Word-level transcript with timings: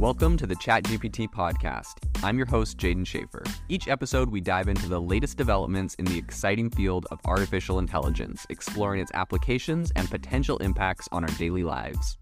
Welcome 0.00 0.38
to 0.38 0.46
the 0.46 0.56
ChatGPT 0.56 1.28
podcast. 1.28 1.96
I'm 2.24 2.38
your 2.38 2.46
host, 2.46 2.78
Jaeden 2.78 3.04
Schafer. 3.04 3.46
Each 3.68 3.86
episode, 3.86 4.30
we 4.30 4.40
dive 4.40 4.68
into 4.68 4.88
the 4.88 4.98
latest 4.98 5.36
developments 5.36 5.94
in 5.96 6.06
the 6.06 6.16
exciting 6.16 6.70
field 6.70 7.06
of 7.10 7.20
artificial 7.26 7.78
intelligence, 7.78 8.46
exploring 8.48 9.02
its 9.02 9.10
applications 9.12 9.92
and 9.96 10.10
potential 10.10 10.56
impacts 10.56 11.06
on 11.12 11.22
our 11.22 11.36
daily 11.36 11.64
lives. 11.64 12.16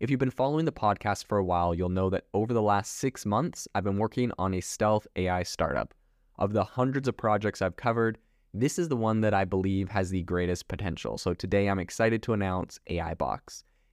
If 0.00 0.08
you've 0.08 0.18
been 0.18 0.30
following 0.30 0.64
the 0.64 0.72
podcast 0.72 1.26
for 1.26 1.36
a 1.36 1.44
while, 1.44 1.74
you'll 1.74 1.90
know 1.90 2.08
that 2.08 2.24
over 2.32 2.54
the 2.54 2.62
last 2.62 2.96
six 2.96 3.26
months, 3.26 3.68
I've 3.74 3.84
been 3.84 3.98
working 3.98 4.32
on 4.38 4.54
a 4.54 4.62
stealth 4.62 5.06
AI 5.16 5.42
startup. 5.42 5.92
Of 6.38 6.54
the 6.54 6.64
hundreds 6.64 7.08
of 7.08 7.16
projects 7.18 7.60
I've 7.60 7.76
covered, 7.76 8.16
this 8.54 8.78
is 8.78 8.88
the 8.88 8.96
one 8.96 9.20
that 9.20 9.34
I 9.34 9.44
believe 9.44 9.90
has 9.90 10.08
the 10.08 10.22
greatest 10.22 10.66
potential. 10.66 11.18
So 11.18 11.34
today 11.34 11.68
I'm 11.68 11.78
excited 11.78 12.22
to 12.22 12.32
announce 12.32 12.80
AI 12.88 13.12
Box. 13.12 13.64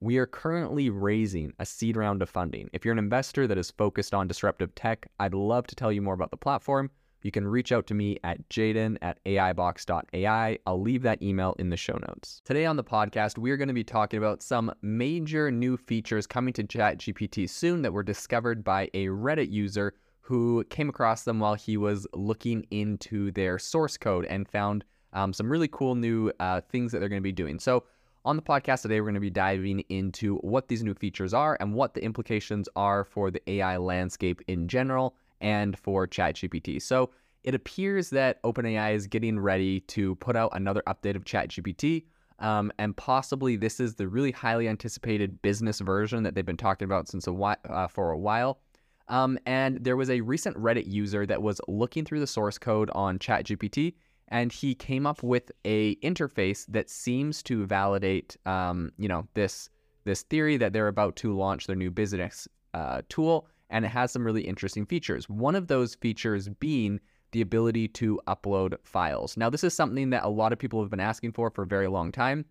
We 0.00 0.18
are 0.18 0.26
currently 0.26 0.90
raising 0.90 1.52
a 1.58 1.66
seed 1.66 1.96
round 1.96 2.22
of 2.22 2.30
funding. 2.30 2.70
If 2.72 2.84
you're 2.84 2.92
an 2.92 2.98
investor 2.98 3.46
that 3.46 3.58
is 3.58 3.70
focused 3.70 4.14
on 4.14 4.28
disruptive 4.28 4.74
tech, 4.74 5.10
I'd 5.18 5.34
love 5.34 5.66
to 5.66 5.74
tell 5.74 5.90
you 5.90 6.02
more 6.02 6.14
about 6.14 6.30
the 6.30 6.36
platform 6.36 6.90
you 7.22 7.30
can 7.30 7.46
reach 7.46 7.72
out 7.72 7.86
to 7.88 7.94
me 7.94 8.18
at 8.24 8.48
jaeden 8.48 8.96
at 9.02 9.22
aibox.ai. 9.24 10.58
I'll 10.66 10.80
leave 10.80 11.02
that 11.02 11.22
email 11.22 11.54
in 11.58 11.70
the 11.70 11.76
show 11.76 11.98
notes. 12.06 12.40
Today 12.44 12.64
on 12.64 12.76
the 12.76 12.84
podcast, 12.84 13.38
we're 13.38 13.56
going 13.56 13.68
to 13.68 13.74
be 13.74 13.84
talking 13.84 14.18
about 14.18 14.42
some 14.42 14.72
major 14.82 15.50
new 15.50 15.76
features 15.76 16.26
coming 16.26 16.52
to 16.54 16.64
ChatGPT 16.64 17.48
soon 17.48 17.82
that 17.82 17.92
were 17.92 18.02
discovered 18.02 18.62
by 18.62 18.90
a 18.94 19.06
Reddit 19.06 19.50
user 19.50 19.94
who 20.20 20.62
came 20.70 20.88
across 20.88 21.24
them 21.24 21.40
while 21.40 21.54
he 21.54 21.76
was 21.76 22.06
looking 22.12 22.66
into 22.70 23.30
their 23.32 23.58
source 23.58 23.96
code 23.96 24.26
and 24.26 24.48
found 24.48 24.84
um, 25.14 25.32
some 25.32 25.50
really 25.50 25.68
cool 25.68 25.94
new 25.94 26.30
uh, 26.38 26.60
things 26.60 26.92
that 26.92 27.00
they're 27.00 27.08
going 27.08 27.22
to 27.22 27.24
be 27.24 27.32
doing. 27.32 27.58
So, 27.58 27.84
on 28.24 28.36
the 28.36 28.42
podcast 28.42 28.82
today, 28.82 29.00
we're 29.00 29.06
going 29.06 29.14
to 29.14 29.20
be 29.20 29.30
diving 29.30 29.80
into 29.88 30.36
what 30.36 30.68
these 30.68 30.82
new 30.82 30.94
features 30.94 31.32
are 31.32 31.56
and 31.60 31.74
what 31.74 31.94
the 31.94 32.02
implications 32.02 32.68
are 32.76 33.04
for 33.04 33.30
the 33.30 33.42
AI 33.50 33.76
landscape 33.76 34.40
in 34.48 34.68
general 34.68 35.14
and 35.40 35.78
for 35.78 36.06
ChatGPT. 36.06 36.82
So 36.82 37.10
it 37.44 37.54
appears 37.54 38.10
that 38.10 38.42
OpenAI 38.42 38.94
is 38.94 39.06
getting 39.06 39.38
ready 39.38 39.80
to 39.80 40.16
put 40.16 40.36
out 40.36 40.50
another 40.54 40.82
update 40.86 41.16
of 41.16 41.24
ChatGPT. 41.24 42.04
Um, 42.40 42.70
and 42.78 42.96
possibly 42.96 43.56
this 43.56 43.80
is 43.80 43.94
the 43.94 44.06
really 44.06 44.30
highly 44.30 44.68
anticipated 44.68 45.40
business 45.42 45.80
version 45.80 46.22
that 46.22 46.34
they've 46.34 46.46
been 46.46 46.56
talking 46.56 46.86
about 46.86 47.08
since 47.08 47.26
a 47.26 47.32
while, 47.32 47.56
uh, 47.68 47.88
for 47.88 48.10
a 48.10 48.18
while. 48.18 48.60
Um, 49.08 49.38
and 49.46 49.82
there 49.82 49.96
was 49.96 50.10
a 50.10 50.20
recent 50.20 50.56
Reddit 50.56 50.86
user 50.86 51.24
that 51.26 51.42
was 51.42 51.60
looking 51.66 52.04
through 52.04 52.20
the 52.20 52.26
source 52.26 52.58
code 52.58 52.90
on 52.90 53.18
ChatGPT, 53.18 53.94
and 54.28 54.52
he 54.52 54.74
came 54.74 55.06
up 55.06 55.22
with 55.22 55.50
a 55.64 55.96
interface 55.96 56.66
that 56.68 56.90
seems 56.90 57.42
to 57.44 57.66
validate, 57.66 58.36
um, 58.46 58.92
you 58.98 59.08
know, 59.08 59.26
this 59.34 59.70
this 60.04 60.22
theory 60.22 60.56
that 60.56 60.72
they're 60.72 60.88
about 60.88 61.16
to 61.16 61.36
launch 61.36 61.66
their 61.66 61.76
new 61.76 61.90
business 61.90 62.48
uh, 62.72 63.02
tool 63.08 63.46
and 63.70 63.84
it 63.84 63.88
has 63.88 64.10
some 64.10 64.24
really 64.24 64.42
interesting 64.42 64.86
features. 64.86 65.28
One 65.28 65.54
of 65.54 65.66
those 65.66 65.94
features 65.94 66.48
being 66.48 67.00
the 67.32 67.40
ability 67.42 67.88
to 67.88 68.20
upload 68.26 68.76
files. 68.82 69.36
Now, 69.36 69.50
this 69.50 69.62
is 69.62 69.74
something 69.74 70.10
that 70.10 70.24
a 70.24 70.28
lot 70.28 70.52
of 70.52 70.58
people 70.58 70.80
have 70.80 70.90
been 70.90 71.00
asking 71.00 71.32
for 71.32 71.50
for 71.50 71.62
a 71.62 71.66
very 71.66 71.88
long 71.88 72.10
time. 72.10 72.44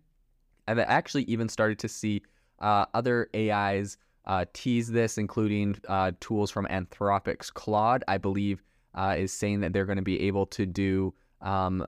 I've 0.68 0.78
actually 0.78 1.24
even 1.24 1.48
started 1.48 1.78
to 1.80 1.88
see 1.88 2.22
uh, 2.60 2.86
other 2.94 3.28
AIs 3.34 3.96
uh, 4.26 4.44
tease 4.52 4.88
this, 4.88 5.18
including 5.18 5.76
uh, 5.88 6.12
tools 6.20 6.50
from 6.50 6.66
Anthropic's 6.66 7.50
Claude, 7.50 8.04
I 8.06 8.18
believe, 8.18 8.62
uh, 8.94 9.16
is 9.18 9.32
saying 9.32 9.60
that 9.60 9.72
they're 9.72 9.86
going 9.86 9.96
to 9.96 10.02
be 10.02 10.20
able 10.20 10.46
to 10.46 10.66
do 10.66 11.14
um, 11.40 11.86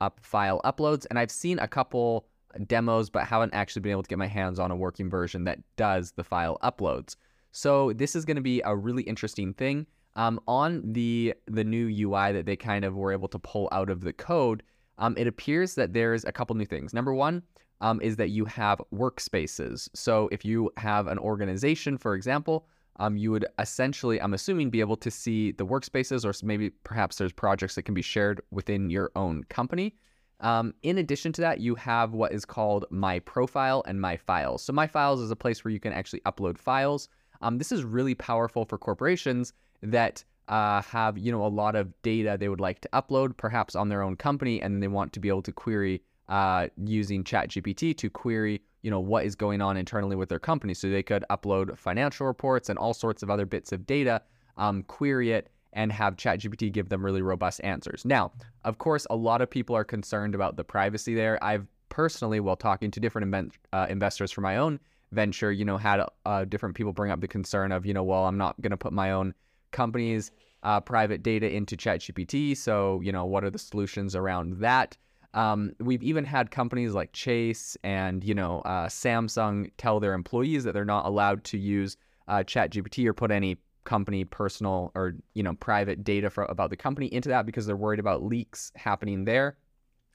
up 0.00 0.20
file 0.22 0.60
uploads. 0.64 1.06
And 1.08 1.18
I've 1.18 1.30
seen 1.30 1.58
a 1.58 1.68
couple 1.68 2.26
demos, 2.66 3.10
but 3.10 3.26
haven't 3.26 3.54
actually 3.54 3.82
been 3.82 3.92
able 3.92 4.02
to 4.02 4.08
get 4.08 4.18
my 4.18 4.26
hands 4.26 4.58
on 4.58 4.70
a 4.70 4.76
working 4.76 5.10
version 5.10 5.44
that 5.44 5.58
does 5.76 6.12
the 6.12 6.24
file 6.24 6.58
uploads. 6.62 7.16
So 7.52 7.92
this 7.92 8.14
is 8.14 8.24
going 8.24 8.36
to 8.36 8.42
be 8.42 8.62
a 8.64 8.74
really 8.74 9.02
interesting 9.02 9.54
thing. 9.54 9.86
Um, 10.14 10.40
on 10.48 10.82
the 10.92 11.34
the 11.46 11.64
new 11.64 11.88
UI 11.88 12.32
that 12.32 12.46
they 12.46 12.56
kind 12.56 12.86
of 12.86 12.94
were 12.94 13.12
able 13.12 13.28
to 13.28 13.38
pull 13.38 13.68
out 13.70 13.90
of 13.90 14.00
the 14.00 14.14
code, 14.14 14.62
um, 14.96 15.14
it 15.18 15.26
appears 15.26 15.74
that 15.74 15.92
there's 15.92 16.24
a 16.24 16.32
couple 16.32 16.56
new 16.56 16.64
things. 16.64 16.94
Number 16.94 17.12
one 17.12 17.42
um, 17.82 18.00
is 18.00 18.16
that 18.16 18.30
you 18.30 18.46
have 18.46 18.80
workspaces. 18.94 19.88
So 19.94 20.28
if 20.32 20.44
you 20.44 20.70
have 20.78 21.06
an 21.06 21.18
organization, 21.18 21.98
for 21.98 22.14
example, 22.14 22.66
um, 22.98 23.16
you 23.16 23.30
would 23.30 23.46
essentially, 23.58 24.20
I'm 24.20 24.34
assuming, 24.34 24.70
be 24.70 24.80
able 24.80 24.96
to 24.96 25.10
see 25.10 25.52
the 25.52 25.66
workspaces, 25.66 26.24
or 26.24 26.46
maybe 26.46 26.70
perhaps 26.70 27.16
there's 27.16 27.32
projects 27.32 27.74
that 27.74 27.82
can 27.82 27.94
be 27.94 28.02
shared 28.02 28.40
within 28.50 28.90
your 28.90 29.10
own 29.16 29.44
company. 29.44 29.94
Um, 30.40 30.74
in 30.82 30.98
addition 30.98 31.32
to 31.32 31.40
that, 31.42 31.60
you 31.60 31.74
have 31.76 32.12
what 32.12 32.32
is 32.32 32.44
called 32.44 32.84
My 32.90 33.20
Profile 33.20 33.82
and 33.86 34.00
My 34.00 34.16
Files. 34.16 34.62
So 34.62 34.72
My 34.72 34.86
Files 34.86 35.20
is 35.20 35.30
a 35.30 35.36
place 35.36 35.64
where 35.64 35.72
you 35.72 35.80
can 35.80 35.92
actually 35.92 36.20
upload 36.20 36.58
files. 36.58 37.08
Um, 37.40 37.58
this 37.58 37.72
is 37.72 37.84
really 37.84 38.14
powerful 38.14 38.64
for 38.64 38.78
corporations 38.78 39.52
that 39.82 40.24
uh, 40.48 40.80
have 40.82 41.18
you 41.18 41.32
know 41.32 41.44
a 41.44 41.48
lot 41.48 41.74
of 41.74 41.92
data 42.02 42.36
they 42.38 42.48
would 42.48 42.60
like 42.60 42.80
to 42.80 42.88
upload, 42.92 43.36
perhaps 43.36 43.74
on 43.74 43.88
their 43.88 44.02
own 44.02 44.16
company, 44.16 44.60
and 44.62 44.82
they 44.82 44.88
want 44.88 45.12
to 45.12 45.20
be 45.20 45.28
able 45.28 45.42
to 45.42 45.52
query 45.52 46.02
uh, 46.28 46.68
using 46.84 47.24
ChatGPT 47.24 47.96
to 47.96 48.10
query 48.10 48.62
you 48.86 48.90
know 48.92 49.00
what 49.00 49.24
is 49.24 49.34
going 49.34 49.60
on 49.60 49.76
internally 49.76 50.14
with 50.14 50.28
their 50.28 50.38
company. 50.38 50.72
So 50.72 50.88
they 50.88 51.02
could 51.02 51.24
upload 51.28 51.76
financial 51.76 52.24
reports 52.24 52.68
and 52.68 52.78
all 52.78 52.94
sorts 52.94 53.24
of 53.24 53.30
other 53.30 53.44
bits 53.44 53.72
of 53.72 53.84
data, 53.84 54.22
um, 54.56 54.84
query 54.84 55.32
it, 55.32 55.50
and 55.72 55.90
have 55.90 56.14
ChatGPT 56.14 56.70
give 56.70 56.88
them 56.88 57.04
really 57.04 57.20
robust 57.20 57.60
answers. 57.64 58.04
Now, 58.04 58.30
of 58.64 58.78
course, 58.78 59.04
a 59.10 59.16
lot 59.16 59.42
of 59.42 59.50
people 59.50 59.74
are 59.74 59.82
concerned 59.82 60.36
about 60.36 60.56
the 60.56 60.62
privacy 60.62 61.16
there. 61.16 61.42
I've 61.42 61.66
personally, 61.88 62.38
while 62.38 62.54
talking 62.54 62.92
to 62.92 63.00
different 63.00 63.54
uh, 63.72 63.88
investors 63.90 64.30
for 64.30 64.40
my 64.42 64.56
own 64.56 64.78
venture, 65.10 65.50
you 65.50 65.64
know, 65.64 65.78
had 65.78 66.00
uh, 66.24 66.44
different 66.44 66.76
people 66.76 66.92
bring 66.92 67.10
up 67.10 67.20
the 67.20 67.26
concern 67.26 67.72
of, 67.72 67.86
you 67.86 67.92
know, 67.92 68.04
well, 68.04 68.26
I'm 68.26 68.38
not 68.38 68.60
going 68.60 68.70
to 68.70 68.76
put 68.76 68.92
my 68.92 69.10
own 69.10 69.34
company's 69.72 70.30
uh, 70.62 70.80
private 70.80 71.24
data 71.24 71.52
into 71.52 71.76
ChatGPT. 71.76 72.56
So, 72.56 73.00
you 73.02 73.10
know, 73.10 73.24
what 73.24 73.42
are 73.42 73.50
the 73.50 73.58
solutions 73.58 74.14
around 74.14 74.60
that? 74.60 74.96
Um, 75.36 75.72
we've 75.78 76.02
even 76.02 76.24
had 76.24 76.50
companies 76.50 76.94
like 76.94 77.12
Chase 77.12 77.76
and, 77.84 78.24
you 78.24 78.34
know, 78.34 78.60
uh, 78.60 78.86
Samsung 78.86 79.70
tell 79.76 80.00
their 80.00 80.14
employees 80.14 80.64
that 80.64 80.72
they're 80.72 80.84
not 80.84 81.04
allowed 81.04 81.44
to 81.44 81.58
use 81.58 81.98
uh, 82.26 82.38
ChatGPT 82.38 83.06
or 83.06 83.12
put 83.12 83.30
any 83.30 83.58
company 83.84 84.24
personal 84.24 84.90
or, 84.94 85.14
you 85.34 85.42
know, 85.42 85.52
private 85.52 86.02
data 86.02 86.30
for, 86.30 86.44
about 86.44 86.70
the 86.70 86.76
company 86.76 87.12
into 87.12 87.28
that 87.28 87.44
because 87.44 87.66
they're 87.66 87.76
worried 87.76 88.00
about 88.00 88.24
leaks 88.24 88.72
happening 88.76 89.26
there. 89.26 89.58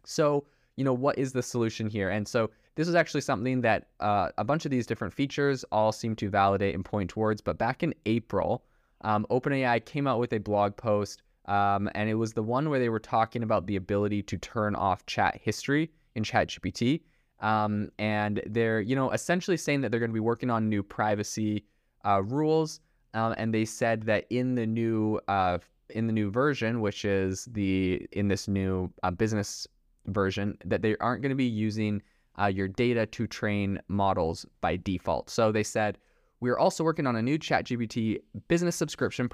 So, 0.04 0.44
you 0.76 0.84
know, 0.84 0.94
what 0.94 1.20
is 1.20 1.34
the 1.34 1.44
solution 1.44 1.88
here? 1.88 2.10
And 2.10 2.28
so 2.28 2.50
this 2.74 2.88
is 2.88 2.96
actually 2.96 3.22
something 3.22 3.62
that 3.62 3.90
uh, 4.00 4.30
a 4.40 4.44
bunch 4.44 4.66
of 4.66 4.72
these 4.72 4.88
different 4.88 5.14
features 5.14 5.64
all 5.72 5.92
seem 5.92 6.16
to 6.16 6.30
validate 6.30 6.74
and 6.74 6.84
point 6.84 7.12
towards. 7.12 7.42
But 7.42 7.60
back 7.60 7.84
in 7.84 7.94
April, 8.08 8.64
um, 9.02 9.28
OpenAI 9.30 9.86
came 9.86 10.08
out 10.08 10.20
with 10.20 10.34
a 10.34 10.40
blog 10.40 10.76
post, 10.76 11.22
um, 11.52 11.90
and 11.96 12.10
it 12.10 12.16
was 12.16 12.32
the 12.32 12.42
one 12.42 12.70
where 12.70 12.80
they 12.80 12.88
were 12.88 13.00
talking 13.00 13.44
about 13.44 13.68
the 13.68 13.76
ability 13.76 14.24
to 14.24 14.38
turn 14.38 14.74
off 14.74 15.06
chat 15.06 15.38
history 15.44 15.92
in 16.16 16.24
ChatGPT. 16.24 17.02
Um, 17.42 17.90
and 18.00 18.42
they're, 18.46 18.80
you 18.80 18.96
know, 18.96 19.12
essentially 19.12 19.58
saying 19.58 19.82
that 19.82 19.92
they're 19.92 20.00
going 20.00 20.12
to 20.12 20.14
be 20.14 20.22
working 20.22 20.50
on 20.50 20.70
new 20.70 20.82
privacy 20.82 21.66
uh, 22.06 22.24
rules. 22.24 22.80
Um, 23.14 23.36
and 23.38 23.54
they 23.54 23.66
said 23.66 24.04
that 24.04 24.28
in 24.30 24.56
the 24.56 24.66
new 24.66 25.20
uh, 25.28 25.58
in 25.90 26.08
the 26.08 26.14
new 26.14 26.32
version, 26.32 26.80
which 26.80 27.04
is 27.04 27.50
the 27.52 28.08
in 28.14 28.30
this 28.30 28.48
new 28.48 28.90
uh, 29.04 29.12
business 29.12 29.68
version, 30.06 30.58
that 30.64 30.82
they 30.82 30.96
aren't 31.02 31.22
going 31.22 31.32
to 31.32 31.36
be 31.36 31.44
using 31.44 32.02
uh, 32.40 32.46
your 32.46 32.70
data 32.70 33.06
to 33.08 33.28
train 33.28 33.78
models 33.90 34.46
by 34.62 34.78
default. 34.78 35.30
So 35.30 35.52
they 35.52 35.64
said, 35.64 35.98
we're 36.42 36.58
also 36.58 36.84
working 36.84 37.08
on 37.08 37.16
a 37.16 37.22
new 37.22 37.38
ChatGPT 37.38 38.20
business 38.48 38.76
subscription 38.76 39.30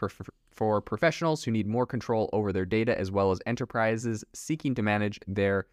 for 0.52 0.82
professionals 0.82 1.44
who 1.44 1.52
need 1.52 1.66
more 1.66 1.86
control 1.86 2.30
over 2.34 2.52
their 2.52 2.66
data, 2.66 3.00
as 3.00 3.10
well 3.10 3.32
as 3.32 3.40
enterprises 3.46 4.24
seeking 4.34 4.76
to 4.76 4.84
manage 4.84 5.20
their 5.26 5.68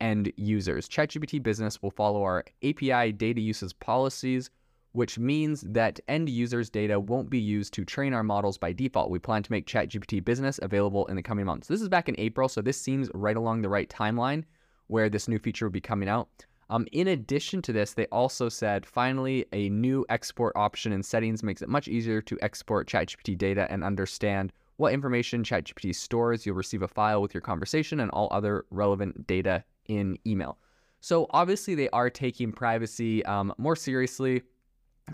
end 0.00 0.32
users. 0.36 0.88
ChatGPT 0.88 1.42
Business 1.42 1.82
will 1.82 1.90
follow 1.90 2.22
our 2.22 2.44
API 2.64 3.12
data 3.12 3.40
uses 3.40 3.72
policies, 3.72 4.48
which 4.92 5.18
means 5.18 5.60
that 5.60 6.00
end 6.08 6.30
users' 6.30 6.70
data 6.70 6.98
won't 6.98 7.28
be 7.28 7.38
used 7.38 7.74
to 7.74 7.84
train 7.84 8.14
our 8.14 8.22
models 8.22 8.56
by 8.56 8.72
default. 8.72 9.10
We 9.10 9.18
plan 9.18 9.42
to 9.42 9.52
make 9.52 9.66
ChatGPT 9.66 10.24
Business 10.24 10.58
available 10.62 11.04
in 11.06 11.16
the 11.16 11.22
coming 11.22 11.44
months. 11.44 11.68
This 11.68 11.82
is 11.82 11.88
back 11.88 12.08
in 12.08 12.14
April, 12.16 12.48
so 12.48 12.62
this 12.62 12.80
seems 12.80 13.10
right 13.12 13.36
along 13.36 13.60
the 13.60 13.68
right 13.68 13.90
timeline 13.90 14.44
where 14.86 15.10
this 15.10 15.28
new 15.28 15.38
feature 15.38 15.66
will 15.66 15.72
be 15.72 15.82
coming 15.82 16.08
out. 16.08 16.46
Um, 16.70 16.86
in 16.92 17.08
addition 17.08 17.62
to 17.62 17.72
this, 17.72 17.94
they 17.94 18.06
also 18.06 18.48
said 18.48 18.84
finally 18.84 19.46
a 19.52 19.70
new 19.70 20.04
export 20.08 20.52
option 20.54 20.92
in 20.92 21.02
settings 21.02 21.42
makes 21.42 21.62
it 21.62 21.68
much 21.68 21.88
easier 21.88 22.20
to 22.22 22.38
export 22.42 22.88
ChatGPT 22.88 23.38
data 23.38 23.66
and 23.70 23.82
understand 23.82 24.52
what 24.76 24.92
information 24.92 25.42
ChatGPT 25.42 25.94
stores. 25.94 26.44
You'll 26.44 26.56
receive 26.56 26.82
a 26.82 26.88
file 26.88 27.22
with 27.22 27.32
your 27.32 27.40
conversation 27.40 28.00
and 28.00 28.10
all 28.10 28.28
other 28.30 28.66
relevant 28.70 29.26
data 29.26 29.64
in 29.86 30.18
email. 30.26 30.58
So 31.00 31.26
obviously, 31.30 31.74
they 31.74 31.88
are 31.90 32.10
taking 32.10 32.52
privacy 32.52 33.24
um, 33.24 33.54
more 33.56 33.76
seriously 33.76 34.42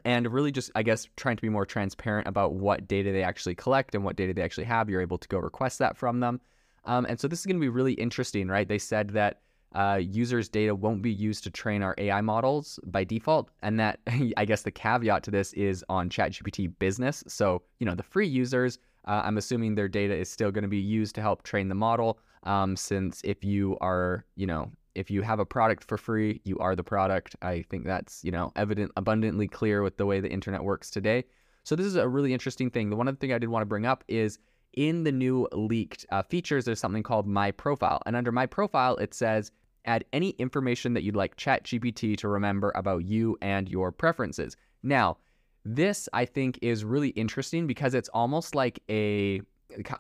and 0.05 0.33
really 0.33 0.51
just 0.51 0.71
i 0.75 0.83
guess 0.83 1.09
trying 1.17 1.37
to 1.37 1.43
be 1.43 1.49
more 1.49 1.65
transparent 1.67 2.27
about 2.27 2.55
what 2.55 2.89
data 2.89 3.13
they 3.13 3.23
actually 3.23 3.55
collect 3.55 3.95
and 3.95 4.05
what 4.05 4.17
data 4.17 4.35
they 4.35 4.43
actually 4.43 4.65
have 4.65 4.91
you're 4.91 5.01
able 5.01 5.19
to 5.19 5.29
go 5.29 5.39
request 5.39 5.79
that 5.79 5.97
from 5.97 6.21
them 6.21 6.41
um, 6.85 7.07
and 7.09 7.21
so 7.21 7.29
this 7.29 7.39
is 7.39 7.47
going 7.47 7.57
to 7.57 7.61
be 7.61 7.69
really 7.69 7.93
interesting 7.95 8.49
right 8.49 8.69
they 8.69 8.79
said 8.79 9.11
that 9.11 9.41
uh, 9.75 9.99
users 10.01 10.49
data 10.49 10.75
won't 10.75 11.03
be 11.03 11.13
used 11.13 11.45
to 11.45 11.51
train 11.51 11.83
our 11.83 11.95
ai 11.99 12.21
models 12.21 12.79
by 12.85 13.05
default 13.05 13.51
and 13.63 13.79
that 13.79 13.99
i 14.37 14.45
guess 14.45 14.63
the 14.63 14.71
caveat 14.71 15.23
to 15.23 15.31
this 15.31 15.53
is 15.55 15.85
on 15.89 16.09
chatgpt 16.09 16.73
business 16.79 17.25
so 17.27 17.63
you 17.79 17.87
know 17.87 17.95
the 17.95 18.03
free 18.03 18.27
users 18.27 18.79
uh, 19.07 19.23
i'm 19.25 19.37
assuming 19.37 19.75
their 19.75 19.89
data 19.89 20.15
is 20.15 20.31
still 20.31 20.51
going 20.51 20.63
to 20.63 20.69
be 20.69 20.79
used 20.79 21.15
to 21.15 21.21
help 21.21 21.43
train 21.43 21.69
the 21.69 21.75
model 21.75 22.19
um, 22.45 22.77
since 22.77 23.21
if 23.25 23.43
you 23.43 23.77
are 23.81 24.25
you 24.37 24.47
know 24.47 24.71
if 24.95 25.11
you 25.11 25.23
have 25.23 25.41
a 25.41 25.45
product 25.45 25.85
for 25.85 25.97
free, 25.97 26.41
you 26.45 26.59
are 26.59 26.77
the 26.77 26.85
product. 26.85 27.37
I 27.43 27.63
think 27.69 27.85
that's, 27.85 28.23
you 28.25 28.31
know, 28.31 28.53
evident, 28.57 28.93
abundantly 28.97 29.49
clear 29.49 29.83
with 29.83 29.97
the 29.97 30.07
way 30.07 30.21
the 30.21 30.31
internet 30.31 30.63
works 30.63 30.91
today. 30.91 31.25
So 31.65 31.75
this 31.75 31.87
is 31.87 31.97
a 31.97 32.09
really 32.09 32.33
interesting 32.33 32.71
thing. 32.71 32.91
The 32.91 32.97
one 32.97 33.09
other 33.09 33.17
thing 33.17 33.33
I 33.33 33.39
did 33.39 33.49
want 33.49 33.63
to 33.63 33.67
bring 33.67 33.87
up 33.87 34.05
is 34.09 34.39
in 34.75 35.05
the 35.05 35.13
new 35.13 35.49
leaked 35.53 36.05
uh, 36.11 36.23
features, 36.23 36.65
there's 36.65 36.81
something 36.81 37.03
called 37.03 37.27
My 37.27 37.51
Profile. 37.51 38.03
And 38.07 38.17
under 38.17 38.33
My 38.33 38.47
Profile, 38.47 38.97
it 38.97 39.15
says 39.15 39.51
add 39.85 40.05
any 40.13 40.31
information 40.31 40.95
that 40.95 41.03
you'd 41.03 41.17
like 41.17 41.37
ChatGPT 41.37 42.17
to 42.19 42.29
remember 42.29 42.73
about 42.75 43.05
you 43.05 43.37
and 43.41 43.69
your 43.69 43.93
preferences. 43.93 44.57
Now, 44.83 45.19
this 45.65 46.09
I 46.13 46.25
think 46.25 46.59
is 46.63 46.85
really 46.85 47.09
interesting 47.11 47.67
because 47.67 47.95
it's 47.95 48.09
almost 48.11 48.55
like 48.55 48.81
a 48.89 49.41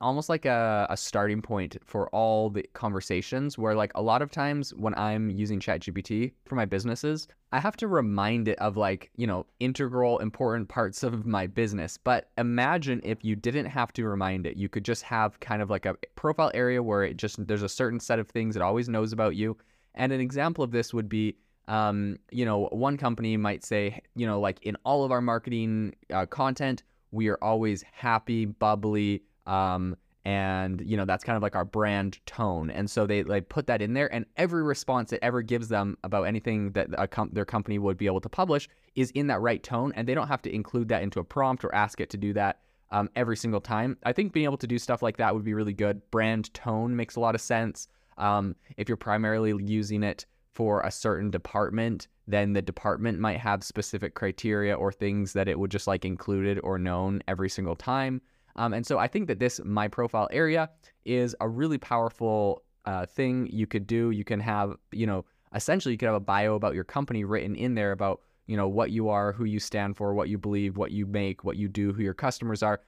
almost 0.00 0.28
like 0.28 0.44
a, 0.44 0.86
a 0.90 0.96
starting 0.96 1.42
point 1.42 1.76
for 1.84 2.08
all 2.10 2.50
the 2.50 2.64
conversations 2.74 3.58
where 3.58 3.74
like 3.74 3.90
a 3.94 4.02
lot 4.02 4.22
of 4.22 4.30
times 4.30 4.72
when 4.74 4.94
i'm 4.94 5.30
using 5.30 5.58
chatgpt 5.58 6.32
for 6.44 6.54
my 6.54 6.64
businesses 6.64 7.26
i 7.50 7.58
have 7.58 7.76
to 7.76 7.88
remind 7.88 8.46
it 8.46 8.58
of 8.58 8.76
like 8.76 9.10
you 9.16 9.26
know 9.26 9.46
integral 9.60 10.18
important 10.18 10.68
parts 10.68 11.02
of 11.02 11.24
my 11.24 11.46
business. 11.46 11.96
But 11.96 12.30
imagine 12.36 13.00
if 13.04 13.24
you 13.24 13.36
didn't 13.36 13.66
have 13.66 13.92
to 13.94 14.04
remind 14.04 14.46
it. 14.46 14.56
You 14.56 14.68
could 14.68 14.84
just 14.84 15.02
have 15.02 15.38
kind 15.40 15.62
of 15.62 15.70
like 15.70 15.86
a 15.86 15.96
profile 16.16 16.50
area 16.54 16.82
where 16.82 17.04
it 17.04 17.16
just 17.16 17.46
there's 17.46 17.62
a 17.62 17.68
certain 17.68 18.00
set 18.00 18.18
of 18.18 18.28
things 18.28 18.56
it 18.56 18.62
always 18.62 18.88
knows 18.88 19.12
about 19.12 19.36
you 19.36 19.56
and 19.94 20.12
an 20.12 20.20
example 20.20 20.64
of 20.64 20.70
this 20.70 20.92
would 20.92 21.08
be 21.08 21.36
um, 21.68 22.18
you 22.30 22.44
know 22.44 22.68
one 22.72 22.96
company 22.96 23.36
might 23.36 23.64
say 23.64 24.00
you 24.14 24.26
know 24.26 24.40
like 24.40 24.58
in 24.62 24.76
all 24.84 25.04
of 25.04 25.12
our 25.12 25.20
marketing 25.20 25.94
uh, 26.12 26.26
content 26.26 26.82
we 27.10 27.28
are 27.28 27.38
always 27.42 27.82
happy 27.92 28.44
bubbly 28.44 29.22
um, 29.46 29.96
and 30.24 30.80
you 30.84 30.96
know 30.96 31.04
that's 31.04 31.22
kind 31.22 31.36
of 31.36 31.42
like 31.42 31.54
our 31.54 31.64
brand 31.64 32.18
tone. 32.26 32.70
And 32.70 32.90
so 32.90 33.06
they 33.06 33.22
like 33.22 33.48
put 33.48 33.66
that 33.66 33.82
in 33.82 33.92
there 33.92 34.12
and 34.12 34.24
every 34.36 34.62
response 34.62 35.12
it 35.12 35.18
ever 35.22 35.42
gives 35.42 35.68
them 35.68 35.98
about 36.02 36.24
anything 36.24 36.72
that 36.72 37.10
com- 37.10 37.30
their 37.32 37.44
company 37.44 37.78
would 37.78 37.98
be 37.98 38.06
able 38.06 38.20
to 38.22 38.28
publish 38.28 38.68
is 38.94 39.10
in 39.10 39.26
that 39.26 39.40
right 39.40 39.62
tone 39.62 39.92
and 39.94 40.08
they 40.08 40.14
don't 40.14 40.28
have 40.28 40.42
to 40.42 40.54
include 40.54 40.88
that 40.88 41.02
into 41.02 41.20
a 41.20 41.24
prompt 41.24 41.64
or 41.64 41.74
ask 41.74 42.00
it 42.00 42.10
to 42.10 42.16
do 42.16 42.32
that 42.32 42.60
um, 42.90 43.10
every 43.16 43.36
single 43.36 43.60
time. 43.60 43.98
I 44.04 44.12
think 44.12 44.32
being 44.32 44.44
able 44.44 44.56
to 44.58 44.66
do 44.66 44.78
stuff 44.78 45.02
like 45.02 45.18
that 45.18 45.34
would 45.34 45.44
be 45.44 45.54
really 45.54 45.72
good. 45.72 46.00
Brand 46.10 46.52
tone 46.54 46.96
makes 46.96 47.16
a 47.16 47.20
lot 47.20 47.34
of 47.34 47.40
sense 47.40 47.88
um, 48.18 48.54
if 48.76 48.88
you're 48.88 48.96
primarily 48.96 49.54
using 49.64 50.02
it 50.02 50.26
for 50.52 50.80
a 50.82 50.90
certain 50.90 51.30
department 51.30 52.08
then 52.26 52.52
the 52.52 52.62
department 52.62 53.18
might 53.18 53.38
have 53.38 53.62
specific 53.62 54.14
criteria 54.14 54.74
or 54.74 54.90
things 54.90 55.32
that 55.32 55.48
it 55.48 55.58
would 55.58 55.70
just 55.70 55.86
like 55.86 56.04
included 56.04 56.58
or 56.62 56.78
known 56.78 57.22
every 57.28 57.48
single 57.48 57.76
time 57.76 58.20
um, 58.56 58.72
and 58.72 58.86
so 58.86 58.98
I 58.98 59.08
think 59.08 59.26
that 59.28 59.38
this 59.38 59.60
my 59.64 59.88
profile 59.88 60.28
area 60.30 60.70
is 61.04 61.34
a 61.40 61.48
really 61.48 61.78
powerful 61.78 62.62
uh, 62.84 63.06
thing 63.06 63.48
you 63.50 63.66
could 63.66 63.86
do. 63.86 64.10
You 64.10 64.24
can 64.24 64.40
have, 64.40 64.76
you 64.92 65.06
know, 65.06 65.24
essentially 65.54 65.92
you 65.92 65.98
could 65.98 66.06
have 66.06 66.14
a 66.14 66.20
bio 66.20 66.54
about 66.54 66.74
your 66.74 66.84
company 66.84 67.24
written 67.24 67.56
in 67.56 67.74
there 67.74 67.92
about, 67.92 68.20
you 68.46 68.56
know, 68.56 68.68
what 68.68 68.90
you 68.90 69.08
are, 69.08 69.32
who 69.32 69.44
you 69.44 69.58
stand 69.58 69.96
for, 69.96 70.14
what 70.14 70.28
you 70.28 70.38
believe, 70.38 70.76
what 70.76 70.90
you 70.90 71.06
make, 71.06 71.44
what 71.44 71.56
you 71.56 71.68
do, 71.68 71.92
who 71.92 72.02
your 72.02 72.14
customers 72.14 72.62
are. 72.62 72.80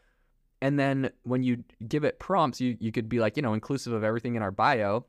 And 0.62 0.78
then 0.78 1.10
when 1.24 1.42
you 1.42 1.64
give 1.88 2.04
it 2.04 2.18
prompts, 2.18 2.60
you, 2.60 2.76
you 2.80 2.92
could 2.92 3.08
be 3.08 3.18
like, 3.18 3.36
you 3.36 3.42
know, 3.42 3.54
inclusive 3.54 3.92
of 3.92 4.04
everything 4.04 4.36
in 4.36 4.42
our 4.42 4.50
bio 4.50 5.04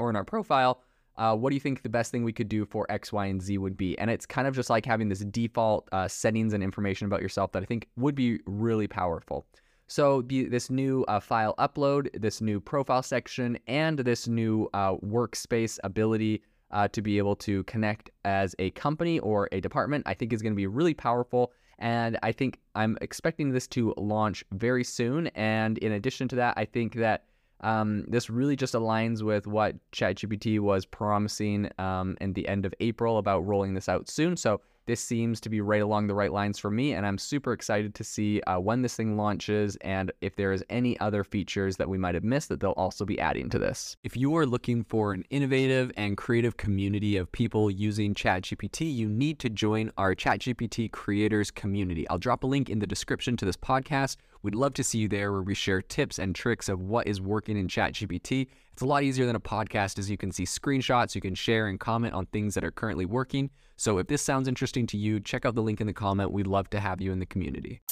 or 0.00 0.10
in 0.10 0.16
our 0.16 0.24
profile. 0.24 0.82
Uh, 1.16 1.36
what 1.36 1.50
do 1.50 1.54
you 1.54 1.60
think 1.60 1.82
the 1.82 1.88
best 1.88 2.10
thing 2.10 2.24
we 2.24 2.32
could 2.32 2.48
do 2.48 2.64
for 2.64 2.86
X, 2.90 3.12
Y, 3.12 3.26
and 3.26 3.42
Z 3.42 3.58
would 3.58 3.76
be? 3.76 3.98
And 3.98 4.10
it's 4.10 4.24
kind 4.24 4.48
of 4.48 4.54
just 4.54 4.70
like 4.70 4.86
having 4.86 5.08
this 5.08 5.20
default 5.20 5.88
uh, 5.92 6.08
settings 6.08 6.54
and 6.54 6.62
information 6.62 7.06
about 7.06 7.20
yourself 7.20 7.52
that 7.52 7.62
I 7.62 7.66
think 7.66 7.88
would 7.96 8.14
be 8.14 8.40
really 8.46 8.86
powerful. 8.86 9.46
So 9.86 10.22
the, 10.22 10.44
this 10.44 10.70
new 10.70 11.04
uh, 11.08 11.20
file 11.20 11.54
upload, 11.58 12.08
this 12.18 12.40
new 12.40 12.60
profile 12.60 13.02
section, 13.02 13.58
and 13.66 13.98
this 13.98 14.28
new 14.28 14.70
uh, 14.72 14.96
workspace 14.96 15.78
ability 15.84 16.42
uh, 16.70 16.88
to 16.88 17.02
be 17.02 17.18
able 17.18 17.36
to 17.36 17.64
connect 17.64 18.10
as 18.24 18.54
a 18.58 18.70
company 18.70 19.18
or 19.18 19.48
a 19.52 19.60
department, 19.60 20.04
I 20.06 20.14
think 20.14 20.32
is 20.32 20.42
going 20.42 20.52
to 20.52 20.56
be 20.56 20.68
really 20.68 20.94
powerful. 20.94 21.52
And 21.80 22.18
I 22.22 22.32
think 22.32 22.60
I'm 22.74 22.96
expecting 23.00 23.50
this 23.50 23.66
to 23.68 23.92
launch 23.96 24.44
very 24.52 24.84
soon. 24.84 25.26
And 25.28 25.76
in 25.78 25.92
addition 25.92 26.28
to 26.28 26.36
that, 26.36 26.54
I 26.56 26.66
think 26.66 26.94
that 26.94 27.24
um, 27.60 28.04
this 28.08 28.30
really 28.30 28.56
just 28.56 28.74
aligns 28.74 29.22
with 29.22 29.46
what 29.46 29.76
ChatGPT 29.92 30.60
was 30.60 30.84
promising 30.86 31.70
um, 31.78 32.16
in 32.20 32.32
the 32.32 32.48
end 32.48 32.64
of 32.64 32.74
April 32.80 33.18
about 33.18 33.46
rolling 33.46 33.74
this 33.74 33.88
out 33.88 34.08
soon. 34.08 34.36
So 34.36 34.60
this 34.86 35.00
seems 35.00 35.40
to 35.42 35.48
be 35.48 35.60
right 35.60 35.82
along 35.82 36.08
the 36.08 36.14
right 36.14 36.32
lines 36.32 36.58
for 36.58 36.68
me, 36.68 36.94
and 36.94 37.06
I'm 37.06 37.18
super 37.18 37.52
excited 37.52 37.94
to 37.94 38.02
see 38.02 38.40
uh, 38.42 38.58
when 38.58 38.82
this 38.82 38.96
thing 38.96 39.16
launches 39.16 39.76
and 39.82 40.10
if 40.20 40.34
there 40.34 40.52
is 40.52 40.64
any 40.68 40.98
other 40.98 41.22
features 41.22 41.76
that 41.76 41.88
we 41.88 41.96
might 41.96 42.16
have 42.16 42.24
missed 42.24 42.48
that 42.48 42.58
they'll 42.58 42.72
also 42.72 43.04
be 43.04 43.20
adding 43.20 43.48
to 43.50 43.58
this. 43.58 43.96
If 44.02 44.16
you 44.16 44.34
are 44.36 44.46
looking 44.46 44.82
for 44.82 45.12
an 45.12 45.24
innovative 45.30 45.92
and 45.96 46.16
creative 46.16 46.56
community 46.56 47.16
of 47.16 47.30
people 47.30 47.70
using 47.70 48.14
ChatGPT, 48.14 48.92
you 48.92 49.08
need 49.08 49.38
to 49.40 49.48
join 49.48 49.92
our 49.96 50.14
ChatGPT 50.14 50.90
creators 50.90 51.52
community. 51.52 52.08
I'll 52.08 52.18
drop 52.18 52.42
a 52.42 52.48
link 52.48 52.68
in 52.68 52.80
the 52.80 52.86
description 52.86 53.36
to 53.36 53.44
this 53.44 53.56
podcast. 53.56 54.16
We'd 54.42 54.54
love 54.54 54.72
to 54.74 54.84
see 54.84 54.98
you 54.98 55.08
there 55.08 55.32
where 55.32 55.42
we 55.42 55.54
share 55.54 55.82
tips 55.82 56.18
and 56.18 56.34
tricks 56.34 56.70
of 56.70 56.80
what 56.80 57.06
is 57.06 57.20
working 57.20 57.58
in 57.58 57.68
ChatGPT. 57.68 58.46
It's 58.72 58.80
a 58.80 58.86
lot 58.86 59.02
easier 59.02 59.26
than 59.26 59.36
a 59.36 59.40
podcast 59.40 59.98
as 59.98 60.10
you 60.10 60.16
can 60.16 60.32
see 60.32 60.44
screenshots, 60.44 61.14
you 61.14 61.20
can 61.20 61.34
share 61.34 61.66
and 61.66 61.78
comment 61.78 62.14
on 62.14 62.24
things 62.26 62.54
that 62.54 62.64
are 62.64 62.70
currently 62.70 63.04
working. 63.04 63.50
So 63.76 63.98
if 63.98 64.06
this 64.06 64.22
sounds 64.22 64.48
interesting 64.48 64.86
to 64.88 64.96
you, 64.96 65.20
check 65.20 65.44
out 65.44 65.54
the 65.54 65.62
link 65.62 65.80
in 65.80 65.86
the 65.86 65.92
comment. 65.92 66.32
We'd 66.32 66.46
love 66.46 66.70
to 66.70 66.80
have 66.80 67.02
you 67.02 67.12
in 67.12 67.18
the 67.18 67.26
community. 67.26 67.82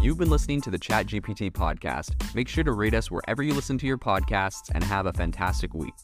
You've 0.00 0.18
been 0.18 0.30
listening 0.30 0.60
to 0.62 0.70
the 0.70 0.78
ChatGPT 0.78 1.50
podcast. 1.50 2.34
Make 2.34 2.48
sure 2.48 2.64
to 2.64 2.72
rate 2.72 2.94
us 2.94 3.10
wherever 3.10 3.42
you 3.42 3.54
listen 3.54 3.78
to 3.78 3.86
your 3.86 3.98
podcasts 3.98 4.70
and 4.74 4.84
have 4.84 5.06
a 5.06 5.12
fantastic 5.12 5.72
week. 5.74 5.94